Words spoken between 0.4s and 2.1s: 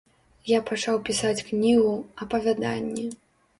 Я пачаў пісаць кнігу,